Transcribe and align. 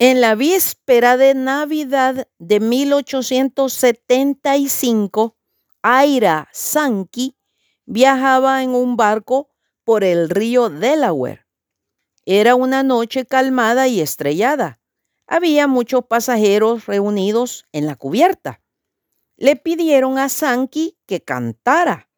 En 0.00 0.20
la 0.20 0.36
víspera 0.36 1.16
de 1.16 1.34
Navidad 1.34 2.28
de 2.38 2.60
1875, 2.60 5.36
Aira 5.82 6.48
Sankey 6.52 7.36
viajaba 7.84 8.62
en 8.62 8.76
un 8.76 8.96
barco 8.96 9.50
por 9.82 10.04
el 10.04 10.30
río 10.30 10.70
Delaware. 10.70 11.48
Era 12.24 12.54
una 12.54 12.84
noche 12.84 13.26
calmada 13.26 13.88
y 13.88 14.00
estrellada. 14.00 14.80
Había 15.26 15.66
muchos 15.66 16.04
pasajeros 16.04 16.86
reunidos 16.86 17.66
en 17.72 17.86
la 17.86 17.96
cubierta. 17.96 18.62
Le 19.36 19.56
pidieron 19.56 20.16
a 20.18 20.28
Sankey 20.28 20.96
que 21.06 21.24
cantara. 21.24 22.08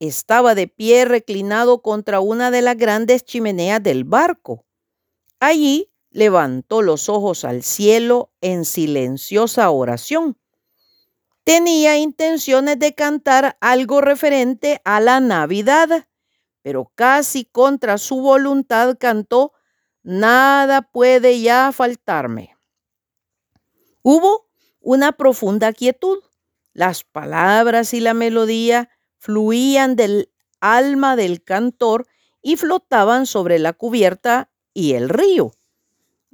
Estaba 0.00 0.56
de 0.56 0.66
pie 0.66 1.04
reclinado 1.04 1.82
contra 1.82 2.18
una 2.18 2.50
de 2.50 2.62
las 2.62 2.76
grandes 2.76 3.24
chimeneas 3.24 3.80
del 3.80 4.02
barco. 4.02 4.66
Allí 5.38 5.91
levantó 6.12 6.82
los 6.82 7.08
ojos 7.08 7.44
al 7.44 7.62
cielo 7.62 8.30
en 8.40 8.64
silenciosa 8.64 9.70
oración. 9.70 10.38
Tenía 11.44 11.96
intenciones 11.96 12.78
de 12.78 12.94
cantar 12.94 13.56
algo 13.60 14.00
referente 14.00 14.80
a 14.84 15.00
la 15.00 15.18
Navidad, 15.18 16.06
pero 16.62 16.92
casi 16.94 17.44
contra 17.44 17.98
su 17.98 18.20
voluntad 18.20 18.96
cantó, 18.98 19.52
Nada 20.04 20.82
puede 20.82 21.40
ya 21.40 21.70
faltarme. 21.70 22.56
Hubo 24.02 24.48
una 24.80 25.12
profunda 25.12 25.72
quietud. 25.72 26.18
Las 26.72 27.04
palabras 27.04 27.94
y 27.94 28.00
la 28.00 28.12
melodía 28.12 28.90
fluían 29.18 29.94
del 29.94 30.32
alma 30.60 31.14
del 31.14 31.44
cantor 31.44 32.08
y 32.40 32.56
flotaban 32.56 33.26
sobre 33.26 33.60
la 33.60 33.72
cubierta 33.72 34.50
y 34.74 34.94
el 34.94 35.08
río. 35.08 35.52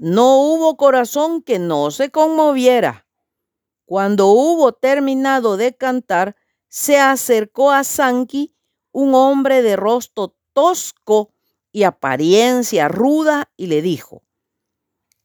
No 0.01 0.39
hubo 0.41 0.77
corazón 0.77 1.43
que 1.43 1.59
no 1.59 1.91
se 1.91 2.11
conmoviera. 2.11 3.09
Cuando 3.85 4.29
hubo 4.29 4.73
terminado 4.73 5.57
de 5.57 5.75
cantar, 5.75 6.37
se 6.69 6.99
acercó 6.99 7.73
a 7.73 7.83
Sankey 7.83 8.55
un 8.93 9.13
hombre 9.15 9.61
de 9.61 9.75
rostro 9.75 10.37
tosco 10.53 11.33
y 11.73 11.83
apariencia 11.83 12.87
ruda 12.87 13.51
y 13.57 13.67
le 13.67 13.83
dijo, 13.83 14.23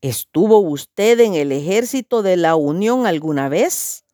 ¿Estuvo 0.02 0.58
usted 0.58 1.20
en 1.20 1.36
el 1.36 1.52
ejército 1.52 2.24
de 2.24 2.36
la 2.36 2.56
Unión 2.56 3.06
alguna 3.06 3.50
vez? 3.50 4.06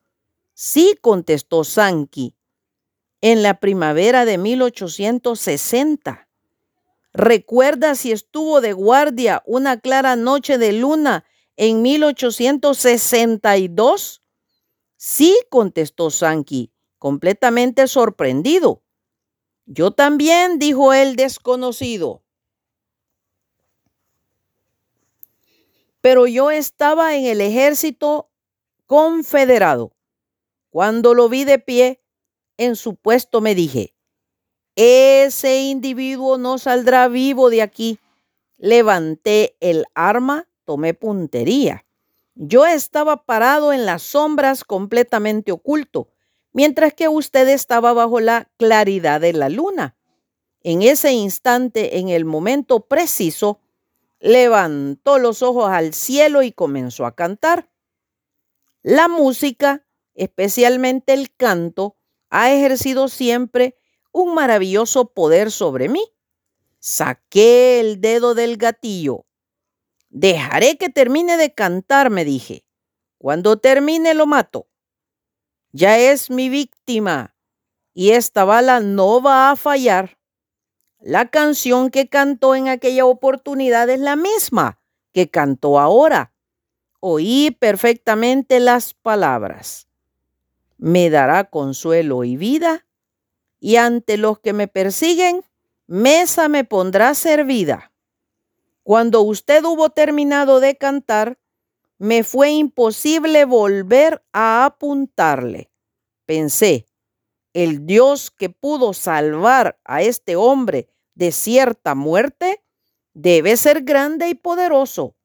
Sí, 0.52 0.94
contestó 1.00 1.64
Sankey, 1.64 2.36
en 3.22 3.42
la 3.42 3.60
primavera 3.60 4.26
de 4.26 4.36
1860. 4.36 6.29
¿Recuerda 7.12 7.96
si 7.96 8.12
estuvo 8.12 8.60
de 8.60 8.72
guardia 8.72 9.42
una 9.44 9.80
clara 9.80 10.14
noche 10.16 10.58
de 10.58 10.72
luna 10.72 11.24
en 11.56 11.82
1862? 11.82 14.22
Sí, 14.96 15.36
contestó 15.48 16.10
Sankey, 16.10 16.72
completamente 16.98 17.88
sorprendido. 17.88 18.84
Yo 19.66 19.90
también, 19.92 20.58
dijo 20.58 20.92
el 20.92 21.16
desconocido. 21.16 22.22
Pero 26.00 26.26
yo 26.26 26.50
estaba 26.50 27.16
en 27.16 27.26
el 27.26 27.40
ejército 27.40 28.30
confederado. 28.86 29.94
Cuando 30.70 31.14
lo 31.14 31.28
vi 31.28 31.44
de 31.44 31.58
pie 31.58 32.02
en 32.56 32.76
su 32.76 32.96
puesto 32.96 33.40
me 33.40 33.54
dije, 33.54 33.94
ese 34.82 35.60
individuo 35.60 36.38
no 36.38 36.56
saldrá 36.56 37.06
vivo 37.08 37.50
de 37.50 37.60
aquí. 37.60 37.98
Levanté 38.56 39.54
el 39.60 39.84
arma, 39.94 40.48
tomé 40.64 40.94
puntería. 40.94 41.84
Yo 42.34 42.64
estaba 42.64 43.24
parado 43.24 43.74
en 43.74 43.84
las 43.84 44.00
sombras 44.00 44.64
completamente 44.64 45.52
oculto, 45.52 46.08
mientras 46.54 46.94
que 46.94 47.08
usted 47.08 47.46
estaba 47.48 47.92
bajo 47.92 48.20
la 48.20 48.48
claridad 48.56 49.20
de 49.20 49.34
la 49.34 49.50
luna. 49.50 49.96
En 50.62 50.80
ese 50.80 51.12
instante, 51.12 51.98
en 51.98 52.08
el 52.08 52.24
momento 52.24 52.80
preciso, 52.80 53.60
levantó 54.18 55.18
los 55.18 55.42
ojos 55.42 55.68
al 55.70 55.92
cielo 55.92 56.42
y 56.42 56.52
comenzó 56.52 57.04
a 57.04 57.14
cantar. 57.14 57.68
La 58.82 59.08
música, 59.08 59.84
especialmente 60.14 61.12
el 61.12 61.34
canto, 61.34 61.96
ha 62.30 62.50
ejercido 62.50 63.08
siempre 63.08 63.76
un 64.12 64.34
maravilloso 64.34 65.12
poder 65.12 65.50
sobre 65.50 65.88
mí. 65.88 66.04
Saqué 66.78 67.80
el 67.80 68.00
dedo 68.00 68.34
del 68.34 68.56
gatillo. 68.56 69.26
Dejaré 70.08 70.76
que 70.76 70.88
termine 70.88 71.36
de 71.36 71.54
cantar, 71.54 72.10
me 72.10 72.24
dije. 72.24 72.64
Cuando 73.18 73.58
termine 73.58 74.14
lo 74.14 74.26
mato. 74.26 74.68
Ya 75.72 75.98
es 75.98 76.30
mi 76.30 76.48
víctima 76.48 77.36
y 77.94 78.10
esta 78.10 78.44
bala 78.44 78.80
no 78.80 79.22
va 79.22 79.50
a 79.50 79.56
fallar. 79.56 80.18
La 80.98 81.28
canción 81.28 81.90
que 81.90 82.08
cantó 82.08 82.54
en 82.54 82.68
aquella 82.68 83.04
oportunidad 83.06 83.88
es 83.88 84.00
la 84.00 84.16
misma 84.16 84.80
que 85.12 85.30
cantó 85.30 85.78
ahora. 85.78 86.32
Oí 87.00 87.56
perfectamente 87.58 88.60
las 88.60 88.94
palabras. 88.94 89.88
Me 90.76 91.08
dará 91.08 91.44
consuelo 91.44 92.24
y 92.24 92.36
vida 92.36 92.86
y 93.60 93.76
ante 93.76 94.16
los 94.16 94.40
que 94.40 94.54
me 94.54 94.66
persiguen, 94.66 95.44
mesa 95.86 96.48
me 96.48 96.64
pondrá 96.64 97.14
servida. 97.14 97.92
Cuando 98.82 99.20
usted 99.20 99.62
hubo 99.64 99.90
terminado 99.90 100.58
de 100.58 100.76
cantar, 100.76 101.38
me 101.98 102.24
fue 102.24 102.50
imposible 102.50 103.44
volver 103.44 104.24
a 104.32 104.64
apuntarle. 104.64 105.70
Pensé, 106.24 106.86
el 107.52 107.84
Dios 107.84 108.30
que 108.30 108.48
pudo 108.48 108.94
salvar 108.94 109.78
a 109.84 110.02
este 110.02 110.34
hombre 110.36 110.88
de 111.14 111.30
cierta 111.30 111.94
muerte 111.94 112.64
debe 113.12 113.56
ser 113.58 113.82
grande 113.82 114.28
y 114.30 114.34
poderoso. 114.34 115.16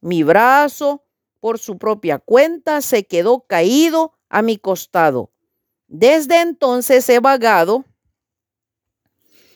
Mi 0.00 0.24
brazo, 0.24 1.04
por 1.38 1.58
su 1.60 1.78
propia 1.78 2.18
cuenta, 2.18 2.80
se 2.80 3.06
quedó 3.06 3.46
caído 3.46 4.18
a 4.28 4.42
mi 4.42 4.56
costado 4.56 5.30
desde 5.88 6.40
entonces 6.40 7.08
he 7.08 7.18
vagado 7.18 7.84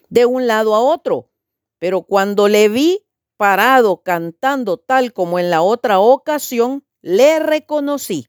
de 0.09 0.26
un 0.26 0.47
lado 0.47 0.75
a 0.75 0.81
otro, 0.81 1.31
pero 1.78 2.03
cuando 2.03 2.48
le 2.48 2.69
vi 2.69 3.06
parado 3.37 4.03
cantando 4.03 4.78
tal 4.78 5.12
como 5.12 5.38
en 5.38 5.50
la 5.50 5.62
otra 5.62 6.00
ocasión, 6.00 6.84
le 7.00 7.38
reconocí. 7.38 8.28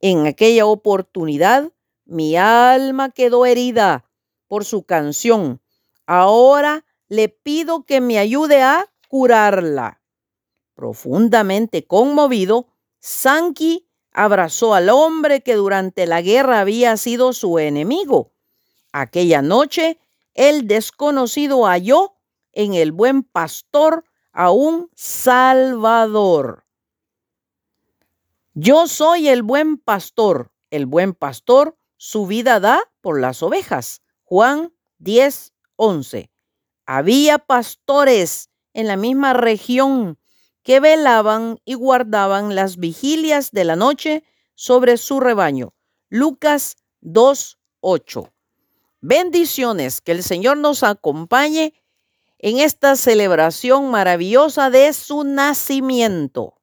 En 0.00 0.26
aquella 0.26 0.66
oportunidad 0.66 1.72
mi 2.04 2.36
alma 2.36 3.10
quedó 3.10 3.46
herida 3.46 4.08
por 4.46 4.64
su 4.64 4.84
canción. 4.84 5.60
Ahora 6.06 6.84
le 7.08 7.28
pido 7.28 7.84
que 7.84 8.00
me 8.00 8.18
ayude 8.18 8.62
a 8.62 8.86
curarla. 9.08 10.00
Profundamente 10.74 11.86
conmovido, 11.86 12.68
Sankey 13.00 13.85
abrazó 14.16 14.74
al 14.74 14.88
hombre 14.88 15.42
que 15.42 15.54
durante 15.54 16.06
la 16.06 16.22
guerra 16.22 16.60
había 16.60 16.96
sido 16.96 17.34
su 17.34 17.58
enemigo. 17.58 18.32
Aquella 18.90 19.42
noche, 19.42 20.00
el 20.32 20.66
desconocido 20.66 21.66
halló 21.66 22.14
en 22.52 22.72
el 22.72 22.92
buen 22.92 23.22
pastor 23.22 24.04
a 24.32 24.50
un 24.50 24.90
salvador. 24.94 26.64
Yo 28.54 28.86
soy 28.86 29.28
el 29.28 29.42
buen 29.42 29.76
pastor. 29.76 30.50
El 30.70 30.86
buen 30.86 31.12
pastor 31.12 31.76
su 31.98 32.26
vida 32.26 32.58
da 32.58 32.80
por 33.02 33.20
las 33.20 33.42
ovejas. 33.42 34.00
Juan 34.24 34.72
10, 34.98 35.52
11. 35.76 36.30
Había 36.86 37.38
pastores 37.38 38.48
en 38.72 38.86
la 38.86 38.96
misma 38.96 39.34
región 39.34 40.18
que 40.66 40.80
velaban 40.80 41.60
y 41.64 41.74
guardaban 41.74 42.56
las 42.56 42.76
vigilias 42.76 43.52
de 43.52 43.62
la 43.62 43.76
noche 43.76 44.24
sobre 44.56 44.96
su 44.96 45.20
rebaño. 45.20 45.74
Lucas 46.08 46.74
2.8. 47.02 48.32
Bendiciones, 49.00 50.00
que 50.00 50.10
el 50.10 50.24
Señor 50.24 50.56
nos 50.56 50.82
acompañe 50.82 51.72
en 52.40 52.58
esta 52.58 52.96
celebración 52.96 53.92
maravillosa 53.92 54.68
de 54.68 54.92
su 54.92 55.22
nacimiento. 55.22 56.55